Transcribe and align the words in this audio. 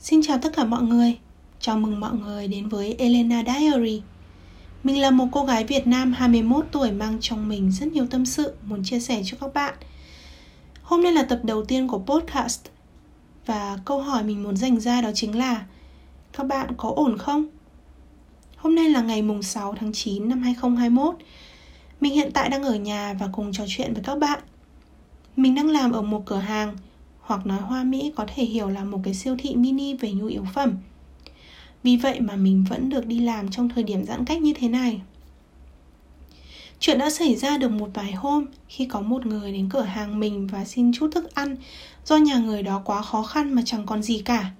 Xin 0.00 0.22
chào 0.22 0.38
tất 0.38 0.52
cả 0.56 0.64
mọi 0.64 0.82
người. 0.82 1.18
Chào 1.60 1.78
mừng 1.78 2.00
mọi 2.00 2.12
người 2.12 2.48
đến 2.48 2.68
với 2.68 2.94
Elena 2.98 3.42
Diary. 3.46 4.02
Mình 4.84 5.00
là 5.00 5.10
một 5.10 5.26
cô 5.32 5.44
gái 5.44 5.64
Việt 5.64 5.86
Nam 5.86 6.12
21 6.12 6.66
tuổi 6.72 6.90
mang 6.90 7.18
trong 7.20 7.48
mình 7.48 7.72
rất 7.72 7.92
nhiều 7.92 8.06
tâm 8.06 8.26
sự 8.26 8.54
muốn 8.62 8.84
chia 8.84 9.00
sẻ 9.00 9.22
cho 9.24 9.36
các 9.40 9.54
bạn. 9.54 9.74
Hôm 10.82 11.02
nay 11.02 11.12
là 11.12 11.22
tập 11.22 11.40
đầu 11.42 11.64
tiên 11.64 11.88
của 11.88 11.98
podcast 11.98 12.60
Và 13.46 13.78
câu 13.84 14.02
hỏi 14.02 14.24
mình 14.24 14.42
muốn 14.42 14.56
dành 14.56 14.80
ra 14.80 15.00
đó 15.00 15.10
chính 15.14 15.38
là, 15.38 15.66
Các 16.32 16.46
bạn 16.46 16.68
có 16.76 16.92
ổn 16.96 17.18
không? 17.18 17.46
Hôm 18.56 18.74
nay 18.74 18.88
là 18.88 19.02
ngày 19.02 19.22
mùng 19.22 19.42
6 19.42 19.74
tháng 19.80 19.92
9 19.92 20.28
năm 20.28 20.42
2021 20.42 21.14
Mình 22.00 22.14
hiện 22.14 22.30
tại 22.34 22.48
đang 22.48 22.62
ở 22.62 22.74
nhà 22.74 23.16
và 23.20 23.28
cùng 23.32 23.52
trò 23.52 23.64
chuyện 23.68 23.94
với 23.94 24.02
các 24.02 24.18
bạn. 24.18 24.40
Mình 25.36 25.54
đang 25.54 25.68
làm 25.70 25.92
ở 25.92 26.02
một 26.02 26.22
cửa 26.26 26.36
hàng 26.36 26.76
hoặc 27.28 27.46
nói 27.46 27.60
hoa 27.60 27.84
Mỹ 27.84 28.12
có 28.16 28.24
thể 28.34 28.44
hiểu 28.44 28.68
là 28.68 28.84
một 28.84 29.00
cái 29.04 29.14
siêu 29.14 29.36
thị 29.38 29.56
mini 29.56 29.94
về 29.94 30.12
nhu 30.12 30.26
yếu 30.26 30.44
phẩm. 30.54 30.76
Vì 31.82 31.96
vậy 31.96 32.20
mà 32.20 32.36
mình 32.36 32.64
vẫn 32.68 32.88
được 32.88 33.06
đi 33.06 33.20
làm 33.20 33.50
trong 33.50 33.68
thời 33.68 33.84
điểm 33.84 34.04
giãn 34.04 34.24
cách 34.24 34.42
như 34.42 34.52
thế 34.56 34.68
này. 34.68 35.00
Chuyện 36.80 36.98
đã 36.98 37.10
xảy 37.10 37.36
ra 37.36 37.58
được 37.58 37.70
một 37.70 37.88
vài 37.94 38.12
hôm 38.12 38.46
khi 38.68 38.86
có 38.86 39.00
một 39.00 39.26
người 39.26 39.52
đến 39.52 39.68
cửa 39.72 39.82
hàng 39.82 40.20
mình 40.20 40.46
và 40.46 40.64
xin 40.64 40.92
chút 40.92 41.10
thức 41.14 41.34
ăn 41.34 41.56
do 42.04 42.16
nhà 42.16 42.38
người 42.38 42.62
đó 42.62 42.82
quá 42.84 43.02
khó 43.02 43.22
khăn 43.22 43.52
mà 43.52 43.62
chẳng 43.64 43.86
còn 43.86 44.02
gì 44.02 44.22
cả. 44.24 44.50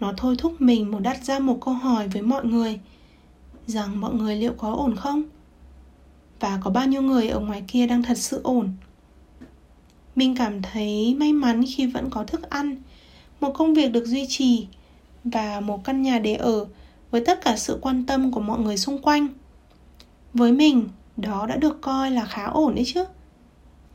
Nó 0.00 0.12
thôi 0.16 0.36
thúc 0.38 0.60
mình 0.60 0.90
muốn 0.90 1.02
đặt 1.02 1.24
ra 1.24 1.38
một 1.38 1.58
câu 1.60 1.74
hỏi 1.74 2.08
với 2.08 2.22
mọi 2.22 2.44
người 2.44 2.80
rằng 3.66 4.00
mọi 4.00 4.14
người 4.14 4.36
liệu 4.36 4.52
có 4.58 4.74
ổn 4.74 4.96
không? 4.96 5.22
Và 6.40 6.58
có 6.62 6.70
bao 6.70 6.86
nhiêu 6.86 7.02
người 7.02 7.28
ở 7.28 7.40
ngoài 7.40 7.64
kia 7.68 7.86
đang 7.86 8.02
thật 8.02 8.18
sự 8.18 8.40
ổn 8.42 8.72
mình 10.16 10.34
cảm 10.36 10.62
thấy 10.62 11.14
may 11.14 11.32
mắn 11.32 11.64
khi 11.76 11.86
vẫn 11.86 12.10
có 12.10 12.24
thức 12.24 12.50
ăn, 12.50 12.76
một 13.40 13.50
công 13.54 13.74
việc 13.74 13.92
được 13.92 14.06
duy 14.06 14.26
trì 14.28 14.66
và 15.24 15.60
một 15.60 15.84
căn 15.84 16.02
nhà 16.02 16.18
để 16.18 16.34
ở 16.34 16.66
với 17.10 17.24
tất 17.24 17.44
cả 17.44 17.56
sự 17.56 17.78
quan 17.80 18.06
tâm 18.06 18.32
của 18.32 18.40
mọi 18.40 18.58
người 18.58 18.76
xung 18.76 18.98
quanh. 18.98 19.28
Với 20.34 20.52
mình, 20.52 20.88
đó 21.16 21.46
đã 21.46 21.56
được 21.56 21.80
coi 21.80 22.10
là 22.10 22.24
khá 22.24 22.44
ổn 22.44 22.74
đấy 22.74 22.84
chứ. 22.94 23.04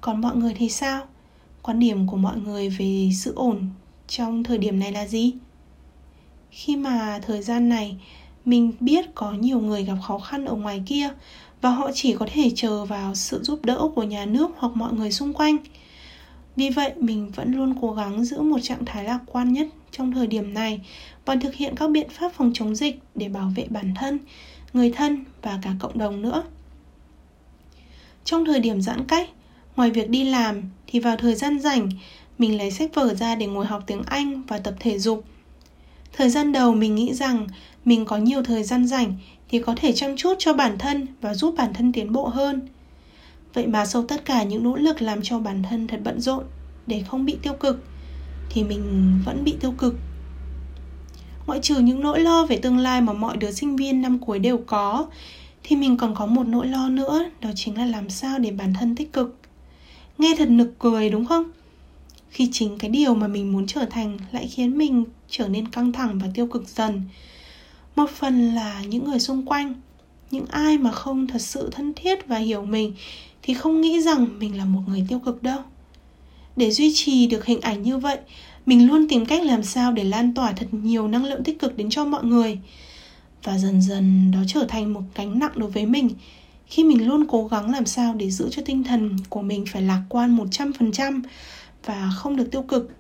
Còn 0.02 0.22
mọi 0.22 0.36
người 0.36 0.54
thì 0.58 0.70
sao? 0.70 1.08
Quan 1.62 1.80
điểm 1.80 2.08
của 2.08 2.18
mọi 2.18 2.38
người 2.38 2.70
về 2.70 3.10
sự 3.14 3.34
ổn 3.36 3.70
trong 4.08 4.44
thời 4.44 4.58
điểm 4.58 4.80
này 4.80 4.92
là 4.92 5.08
gì? 5.08 5.34
Khi 6.52 6.76
mà 6.76 7.20
thời 7.28 7.42
gian 7.42 7.70
này, 7.70 7.98
mình 8.46 8.72
biết 8.80 9.16
có 9.16 9.32
nhiều 9.32 9.60
người 9.60 9.84
gặp 9.84 9.98
khó 10.04 10.20
khăn 10.20 10.46
ở 10.46 10.56
ngoài 10.56 10.84
kia 10.86 11.10
và 11.62 11.70
họ 11.70 11.92
chỉ 11.94 12.14
có 12.14 12.28
thể 12.34 12.52
chờ 12.56 12.86
vào 12.86 13.16
sự 13.16 13.44
giúp 13.44 13.66
đỡ 13.66 13.90
của 13.96 14.04
nhà 14.04 14.26
nước 14.26 14.52
hoặc 14.58 14.72
mọi 14.76 14.94
người 14.94 15.12
xung 15.12 15.34
quanh 15.34 15.58
vì 16.58 16.70
vậy, 16.70 16.92
mình 17.00 17.32
vẫn 17.36 17.56
luôn 17.56 17.76
cố 17.82 17.94
gắng 17.94 18.26
giữ 18.26 18.42
một 18.42 18.60
trạng 18.62 18.86
thái 18.86 19.04
lạc 19.04 19.20
quan 19.26 19.54
nhất 19.54 19.68
trong 19.92 20.12
thời 20.12 20.28
điểm 20.28 20.54
này 20.54 20.82
và 21.26 21.36
thực 21.36 21.56
hiện 21.56 21.76
các 21.76 21.90
biện 21.90 22.10
pháp 22.10 22.34
phòng 22.34 22.52
chống 22.54 22.76
dịch 22.76 23.00
để 23.16 23.30
bảo 23.30 23.52
vệ 23.56 23.66
bản 23.70 23.94
thân, 23.96 24.20
người 24.74 24.92
thân 24.92 25.24
và 25.42 25.60
cả 25.62 25.72
cộng 25.80 25.98
đồng 25.98 26.22
nữa. 26.22 26.44
Trong 28.24 28.46
thời 28.46 28.60
điểm 28.60 28.82
giãn 28.82 29.06
cách, 29.08 29.30
ngoài 29.76 29.92
việc 29.92 30.10
đi 30.10 30.24
làm 30.24 30.62
thì 30.88 31.00
vào 31.00 31.18
thời 31.18 31.36
gian 31.36 31.60
rảnh, 31.60 31.90
mình 32.38 32.58
lấy 32.58 32.72
sách 32.72 32.92
vở 32.94 33.14
ra 33.14 33.36
để 33.36 33.48
ngồi 33.48 33.66
học 33.66 33.84
tiếng 33.88 34.04
Anh 34.06 34.42
và 34.48 34.60
tập 34.60 34.74
thể 34.80 35.00
dục. 35.00 35.26
Thời 36.14 36.30
gian 36.30 36.52
đầu 36.52 36.74
mình 36.74 36.96
nghĩ 36.96 37.14
rằng 37.14 37.48
mình 37.86 38.06
có 38.06 38.18
nhiều 38.18 38.44
thời 38.44 38.64
gian 38.64 38.88
rảnh 38.88 39.14
thì 39.50 39.60
có 39.60 39.74
thể 39.78 39.94
chăm 39.94 40.18
chút 40.18 40.34
cho 40.40 40.54
bản 40.54 40.78
thân 40.78 41.08
và 41.22 41.34
giúp 41.34 41.56
bản 41.58 41.74
thân 41.74 41.92
tiến 41.92 42.12
bộ 42.12 42.28
hơn. 42.28 42.68
Vậy 43.58 43.68
mà 43.68 43.86
sau 43.86 44.04
tất 44.04 44.26
cả 44.26 44.44
những 44.44 44.64
nỗ 44.64 44.76
lực 44.76 45.02
làm 45.02 45.20
cho 45.24 45.40
bản 45.40 45.64
thân 45.64 45.88
thật 45.88 46.00
bận 46.04 46.22
rộn 46.22 46.44
để 46.88 47.04
không 47.08 47.26
bị 47.26 47.38
tiêu 47.42 47.54
cực 47.54 47.84
thì 48.50 48.64
mình 48.64 49.14
vẫn 49.26 49.44
bị 49.44 49.56
tiêu 49.60 49.74
cực. 49.78 49.96
Ngoại 51.48 51.60
trừ 51.64 51.80
những 51.80 52.02
nỗi 52.02 52.20
lo 52.20 52.46
về 52.46 52.58
tương 52.58 52.78
lai 52.78 53.02
mà 53.02 53.14
mọi 53.14 53.38
đứa 53.38 53.52
sinh 53.52 53.76
viên 53.76 54.02
năm 54.02 54.20
cuối 54.20 54.40
đều 54.40 54.58
có 54.58 55.08
thì 55.64 55.76
mình 55.76 55.98
còn 55.98 56.16
có 56.16 56.26
một 56.26 56.48
nỗi 56.48 56.68
lo 56.68 56.90
nữa, 56.90 57.30
đó 57.42 57.50
chính 57.56 57.78
là 57.78 57.86
làm 57.86 58.10
sao 58.10 58.40
để 58.40 58.52
bản 58.52 58.74
thân 58.80 58.96
tích 58.96 59.14
cực. 59.14 59.38
Nghe 60.18 60.36
thật 60.38 60.50
nực 60.50 60.80
cười 60.80 61.10
đúng 61.10 61.26
không? 61.26 61.52
Khi 62.30 62.50
chính 62.52 62.78
cái 62.78 62.90
điều 62.90 63.16
mà 63.16 63.28
mình 63.28 63.54
muốn 63.54 63.68
trở 63.68 63.86
thành 63.86 64.18
lại 64.32 64.48
khiến 64.48 64.78
mình 64.78 65.04
trở 65.30 65.48
nên 65.48 65.68
căng 65.68 65.92
thẳng 65.92 66.20
và 66.20 66.28
tiêu 66.34 66.48
cực 66.48 66.70
dần. 66.70 67.02
Một 67.96 68.10
phần 68.10 68.56
là 68.56 68.84
những 68.88 69.06
người 69.06 69.20
xung 69.20 69.46
quanh, 69.46 69.74
những 70.32 70.46
ai 70.46 70.78
mà 70.78 70.92
không 70.92 71.28
thật 71.28 71.42
sự 71.42 71.70
thân 71.72 71.94
thiết 71.96 72.28
và 72.28 72.38
hiểu 72.38 72.66
mình 72.66 72.94
thì 73.48 73.54
không 73.54 73.82
nghĩ 73.82 74.02
rằng 74.02 74.40
mình 74.40 74.58
là 74.58 74.66
một 74.66 74.82
người 74.88 75.06
tiêu 75.08 75.20
cực 75.20 75.44
đâu. 75.44 75.60
Để 76.56 76.72
duy 76.72 76.92
trì 76.96 77.28
được 77.28 77.46
hình 77.46 77.62
ảnh 77.62 77.82
như 77.82 77.98
vậy 77.98 78.18
mình 78.66 78.88
luôn 78.88 79.08
tìm 79.10 79.26
cách 79.26 79.44
làm 79.44 79.64
sao 79.64 79.92
để 79.92 80.04
lan 80.04 80.34
tỏa 80.34 80.52
thật 80.52 80.66
nhiều 80.72 81.08
năng 81.08 81.26
lượng 81.26 81.44
tích 81.44 81.60
cực 81.60 81.78
đến 81.78 81.90
cho 81.90 82.06
mọi 82.06 82.24
người. 82.24 82.60
Và 83.44 83.58
dần 83.58 83.82
dần 83.82 84.32
đó 84.32 84.40
trở 84.48 84.66
thành 84.70 84.94
một 84.94 85.02
gánh 85.16 85.40
nặng 85.40 85.52
đối 85.56 85.70
với 85.70 85.86
mình. 85.86 86.10
Khi 86.66 86.84
mình 86.84 87.08
luôn 87.08 87.26
cố 87.28 87.48
gắng 87.48 87.72
làm 87.72 87.86
sao 87.86 88.14
để 88.14 88.32
giữ 88.32 88.50
cho 88.52 88.62
tinh 88.66 88.84
thần 88.84 89.18
của 89.30 89.42
mình 89.42 89.66
phải 89.72 89.82
lạc 89.82 90.04
quan 90.10 90.38
100% 90.38 91.22
và 91.86 92.10
không 92.16 92.36
được 92.36 92.52
tiêu 92.52 92.62
cực. 92.62 92.92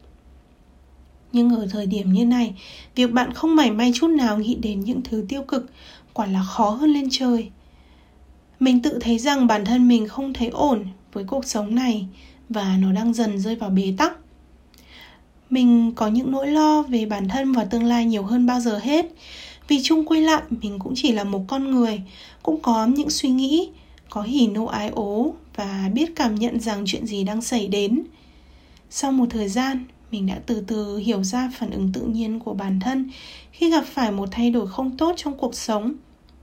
Nhưng 1.32 1.56
ở 1.56 1.68
thời 1.72 1.86
điểm 1.86 2.14
như 2.14 2.26
này, 2.26 2.54
việc 2.96 3.12
bạn 3.12 3.34
không 3.34 3.56
mảy 3.56 3.72
may 3.72 3.92
chút 3.96 4.08
nào 4.08 4.38
nghĩ 4.38 4.56
đến 4.56 4.80
những 4.80 5.02
thứ 5.02 5.26
tiêu 5.30 5.42
cực 5.42 5.72
quả 6.14 6.26
là 6.26 6.44
khó 6.44 6.70
hơn 6.70 6.94
lên 6.94 7.08
trời 7.12 7.50
mình 8.60 8.82
tự 8.82 9.00
thấy 9.02 9.20
rằng 9.20 9.48
bản 9.48 9.66
thân 9.66 9.88
mình 9.88 10.08
không 10.08 10.34
thấy 10.34 10.48
ổn 10.48 10.86
với 11.14 11.24
cuộc 11.24 11.46
sống 11.46 11.76
này 11.76 12.08
và 12.50 12.78
nó 12.80 12.92
đang 12.92 13.14
dần 13.14 13.40
rơi 13.40 13.56
vào 13.56 13.70
bế 13.70 13.94
tắc. 13.98 14.14
Mình 15.50 15.92
có 15.96 16.08
những 16.08 16.32
nỗi 16.32 16.48
lo 16.48 16.82
về 16.82 17.06
bản 17.06 17.28
thân 17.28 17.52
và 17.52 17.66
tương 17.66 17.84
lai 17.84 18.06
nhiều 18.06 18.24
hơn 18.24 18.46
bao 18.46 18.60
giờ 18.60 18.78
hết. 18.78 19.06
Vì 19.68 19.80
chung 19.84 20.06
quy 20.06 20.20
lại, 20.20 20.42
mình 20.50 20.80
cũng 20.80 20.94
chỉ 20.96 21.12
là 21.12 21.24
một 21.24 21.46
con 21.48 21.72
người, 21.72 22.02
cũng 22.44 22.62
có 22.62 22.86
những 22.86 23.10
suy 23.10 23.30
nghĩ, 23.30 23.70
có 24.10 24.22
hỉ 24.22 24.48
nộ 24.48 24.66
ái 24.66 24.90
ố 24.90 25.34
và 25.56 25.90
biết 25.94 26.16
cảm 26.16 26.36
nhận 26.36 26.60
rằng 26.60 26.84
chuyện 26.86 27.06
gì 27.06 27.24
đang 27.24 27.42
xảy 27.42 27.68
đến. 27.68 28.04
Sau 28.90 29.12
một 29.12 29.26
thời 29.30 29.50
gian, 29.50 29.86
mình 30.12 30.28
đã 30.28 30.40
từ 30.46 30.64
từ 30.68 30.98
hiểu 30.98 31.24
ra 31.24 31.52
phản 31.56 31.70
ứng 31.70 31.92
tự 31.94 32.02
nhiên 32.02 32.40
của 32.40 32.54
bản 32.54 32.80
thân 32.80 33.12
khi 33.52 33.72
gặp 33.72 33.84
phải 33.86 34.12
một 34.12 34.30
thay 34.32 34.52
đổi 34.52 34.68
không 34.68 34.98
tốt 34.98 35.14
trong 35.18 35.38
cuộc 35.38 35.56
sống 35.56 35.94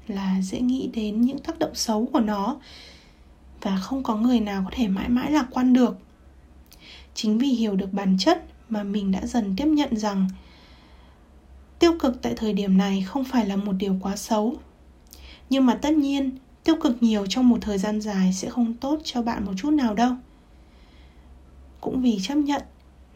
là 0.07 0.41
dễ 0.43 0.61
nghĩ 0.61 0.91
đến 0.95 1.21
những 1.21 1.39
tác 1.39 1.59
động 1.59 1.75
xấu 1.75 2.09
của 2.13 2.21
nó 2.21 2.57
và 3.61 3.77
không 3.77 4.03
có 4.03 4.17
người 4.17 4.41
nào 4.41 4.63
có 4.65 4.71
thể 4.75 4.89
mãi 4.89 5.09
mãi 5.09 5.31
lạc 5.31 5.47
quan 5.51 5.73
được. 5.73 5.97
Chính 7.15 7.39
vì 7.39 7.49
hiểu 7.49 7.77
được 7.77 7.93
bản 7.93 8.17
chất 8.19 8.45
mà 8.69 8.83
mình 8.83 9.13
đã 9.13 9.27
dần 9.27 9.55
tiếp 9.57 9.67
nhận 9.67 9.97
rằng 9.97 10.29
tiêu 11.79 11.93
cực 12.01 12.23
tại 12.23 12.33
thời 12.37 12.53
điểm 12.53 12.79
này 12.79 13.03
không 13.07 13.25
phải 13.25 13.47
là 13.47 13.57
một 13.57 13.73
điều 13.73 13.97
quá 14.03 14.17
xấu. 14.17 14.57
Nhưng 15.51 15.67
mà 15.67 15.75
tất 15.75 15.93
nhiên, 15.93 16.31
tiêu 16.65 16.77
cực 16.83 17.03
nhiều 17.03 17.27
trong 17.27 17.49
một 17.49 17.59
thời 17.61 17.79
gian 17.79 18.01
dài 18.01 18.33
sẽ 18.33 18.51
không 18.51 18.75
tốt 18.75 19.01
cho 19.05 19.23
bạn 19.23 19.45
một 19.45 19.53
chút 19.57 19.71
nào 19.71 19.95
đâu. 19.95 20.13
Cũng 21.81 22.03
vì 22.03 22.19
chấp 22.23 22.35
nhận 22.35 22.63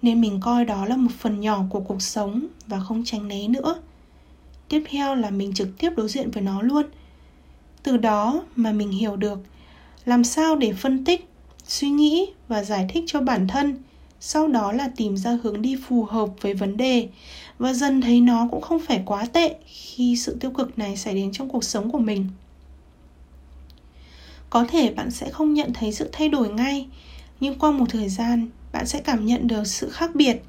nên 0.03 0.20
mình 0.20 0.41
coi 0.41 0.65
đó 0.65 0.84
là 0.87 0.97
một 0.97 1.10
phần 1.19 1.41
nhỏ 1.41 1.65
của 1.70 1.81
cuộc 1.81 2.03
sống 2.03 2.47
và 2.66 2.81
không 2.81 3.03
tránh 3.05 3.28
né 3.28 3.49
nữa 3.49 3.82
tiếp 4.69 4.83
theo 4.91 5.15
là 5.15 5.31
mình 5.31 5.55
trực 5.55 5.69
tiếp 5.79 5.91
đối 5.97 6.09
diện 6.09 6.31
với 6.31 6.43
nó 6.43 6.62
luôn. 6.62 6.87
Từ 7.83 7.97
đó 7.97 8.43
mà 8.56 8.73
mình 8.73 8.91
hiểu 8.91 9.17
được 9.17 9.39
làm 10.05 10.25
sao 10.25 10.56
để 10.56 10.73
phân 10.73 11.05
tích, 11.05 11.29
suy 11.65 11.91
nghĩ 11.91 12.27
và 12.49 12.65
giải 12.65 12.87
thích 12.93 13.05
cho 13.06 13.21
bản 13.21 13.49
thân, 13.49 13.77
sau 14.21 14.49
đó 14.49 14.73
là 14.73 14.91
tìm 14.97 15.17
ra 15.17 15.39
hướng 15.43 15.62
đi 15.62 15.77
phù 15.89 16.05
hợp 16.05 16.29
với 16.41 16.55
vấn 16.55 16.77
đề. 16.77 17.09
Và 17.59 17.73
dần 17.73 18.01
thấy 18.01 18.21
nó 18.21 18.49
cũng 18.51 18.61
không 18.61 18.81
phải 18.81 19.03
quá 19.06 19.27
tệ 19.33 19.55
khi 19.67 20.17
sự 20.17 20.37
tiêu 20.41 20.51
cực 20.51 20.79
này 20.79 20.97
xảy 20.97 21.15
đến 21.15 21.33
trong 21.33 21.49
cuộc 21.49 21.65
sống 21.65 21.91
của 21.91 21.99
mình. 21.99 22.29
Có 24.50 24.67
thể 24.69 24.93
bạn 24.93 25.11
sẽ 25.11 25.31
không 25.31 25.55
nhận 25.55 25.73
thấy 25.73 25.93
sự 25.93 26.09
thay 26.12 26.29
đổi 26.29 26.49
ngay, 26.49 26.87
nhưng 27.41 27.59
qua 27.59 27.71
một 27.71 27.87
thời 27.89 28.09
gian, 28.09 28.49
bạn 28.73 28.87
sẽ 28.87 29.00
cảm 29.00 29.27
nhận 29.27 29.47
được 29.47 29.67
sự 29.67 29.91
khác 29.91 30.15
biệt 30.15 30.43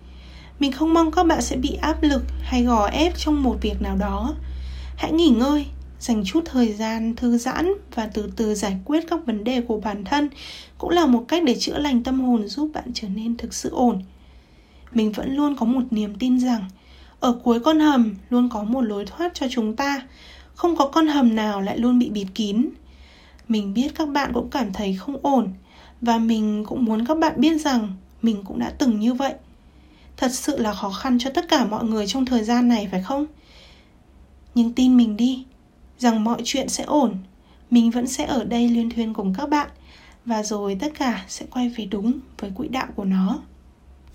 mình 0.60 0.72
không 0.72 0.94
mong 0.94 1.12
các 1.12 1.24
bạn 1.24 1.42
sẽ 1.42 1.56
bị 1.56 1.74
áp 1.82 2.04
lực 2.04 2.24
hay 2.42 2.64
gò 2.64 2.86
ép 2.86 3.18
trong 3.18 3.44
một 3.44 3.58
việc 3.62 3.82
nào 3.82 3.96
đó. 3.96 4.36
Hãy 4.96 5.12
nghỉ 5.12 5.30
ngơi, 5.30 5.66
dành 6.00 6.24
chút 6.26 6.42
thời 6.46 6.74
gian 6.74 7.16
thư 7.16 7.38
giãn 7.38 7.74
và 7.96 8.10
từ 8.14 8.32
từ 8.36 8.56
giải 8.56 8.78
quyết 8.86 9.04
các 9.10 9.26
vấn 9.26 9.44
đề 9.44 9.62
của 9.62 9.80
bản 9.80 10.04
thân 10.06 10.30
cũng 10.78 10.90
là 10.90 11.06
một 11.06 11.26
cách 11.28 11.44
để 11.44 11.56
chữa 11.60 11.78
lành 11.78 12.04
tâm 12.04 12.20
hồn 12.20 12.48
giúp 12.48 12.70
bạn 12.74 12.92
trở 12.94 13.08
nên 13.08 13.38
thực 13.38 13.54
sự 13.54 13.70
ổn. 13.70 14.04
Mình 14.92 15.12
vẫn 15.12 15.36
luôn 15.36 15.56
có 15.56 15.66
một 15.66 15.84
niềm 15.92 16.16
tin 16.20 16.40
rằng 16.40 16.66
ở 17.20 17.40
cuối 17.44 17.60
con 17.60 17.80
hầm 17.80 18.16
luôn 18.30 18.50
có 18.50 18.64
một 18.64 18.82
lối 18.82 19.06
thoát 19.06 19.34
cho 19.34 19.48
chúng 19.50 19.76
ta. 19.76 20.02
Không 20.56 20.76
có 20.76 20.88
con 20.88 21.08
hầm 21.08 21.36
nào 21.36 21.62
lại 21.62 21.78
luôn 21.78 22.00
bị 22.00 22.10
bịt 22.10 22.28
kín. 22.36 22.70
Mình 23.48 23.74
biết 23.74 23.96
các 23.96 24.10
bạn 24.10 24.32
cũng 24.34 24.50
cảm 24.50 24.74
thấy 24.74 24.96
không 25.00 25.18
ổn 25.22 25.54
và 26.02 26.18
mình 26.18 26.64
cũng 26.68 26.86
muốn 26.86 27.06
các 27.06 27.18
bạn 27.18 27.34
biết 27.38 27.62
rằng 27.62 27.94
mình 28.22 28.44
cũng 28.44 28.60
đã 28.60 28.70
từng 28.78 29.00
như 29.00 29.14
vậy 29.14 29.34
thật 30.20 30.34
sự 30.34 30.58
là 30.58 30.74
khó 30.74 30.90
khăn 30.90 31.20
cho 31.20 31.30
tất 31.30 31.50
cả 31.50 31.66
mọi 31.66 31.86
người 31.86 32.08
trong 32.08 32.26
thời 32.26 32.44
gian 32.44 32.68
này, 32.68 32.88
phải 32.92 33.04
không? 33.04 33.26
Nhưng 34.56 34.74
tin 34.74 34.98
mình 34.98 35.18
đi, 35.18 35.46
rằng 35.98 36.24
mọi 36.24 36.42
chuyện 36.44 36.70
sẽ 36.70 36.84
ổn. 36.84 37.18
Mình 37.72 37.92
vẫn 37.92 38.08
sẽ 38.08 38.26
ở 38.26 38.44
đây 38.44 38.70
liên 38.70 38.90
thuyên 38.90 39.14
cùng 39.14 39.34
các 39.38 39.50
bạn, 39.50 39.70
và 40.26 40.44
rồi 40.44 40.78
tất 40.80 40.92
cả 41.00 41.26
sẽ 41.28 41.46
quay 41.52 41.70
về 41.70 41.86
đúng 41.86 42.20
với 42.38 42.52
quỹ 42.56 42.68
đạo 42.68 42.88
của 42.96 43.06
nó. 43.06 43.40